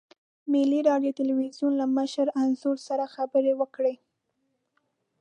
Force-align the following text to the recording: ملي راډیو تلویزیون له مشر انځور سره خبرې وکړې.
ملي 0.51 0.79
راډیو 0.89 1.15
تلویزیون 1.19 1.73
له 1.81 1.85
مشر 1.97 2.27
انځور 2.41 2.77
سره 2.87 3.05
خبرې 3.15 3.53
وکړې. 3.61 3.95